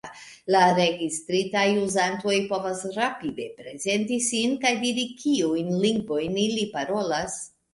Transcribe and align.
La 0.53 0.59
registritaj 0.77 1.65
uzantoj 1.81 2.39
povas 2.53 2.81
rapide 2.95 3.47
prezenti 3.59 4.19
sin 4.29 4.57
kaj 4.65 4.73
diri 4.87 5.07
kiujn 5.21 5.71
lingvojn 5.85 6.41
ili 6.49 6.67
parolas. 6.77 7.39